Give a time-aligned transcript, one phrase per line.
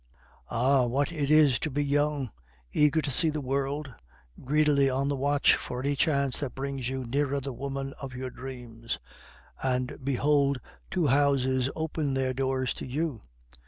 [0.49, 2.31] Ah, what it is to be young,
[2.73, 3.93] eager to see the world,
[4.43, 8.31] greedily on the watch for any chance that brings you nearer the woman of your
[8.31, 8.97] dreams,
[9.61, 10.59] and behold
[10.89, 13.21] two houses open their doors to you!